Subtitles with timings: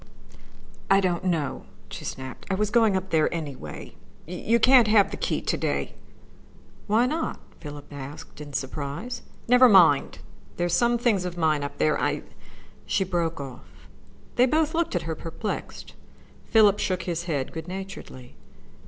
[0.89, 2.47] "I don't know," she snapped.
[2.49, 3.93] "I was going up there, anyway.
[4.25, 5.93] You can't have the key to day."
[6.87, 9.21] "Why not?" Philip asked in surprise.
[9.47, 10.17] "Never mind.
[10.57, 12.01] There are some things of mine up there.
[12.01, 12.23] I"
[12.87, 13.87] She broke off.
[14.37, 15.93] They both looked at her, perplexed.
[16.45, 18.35] Philip shook his head good naturedly.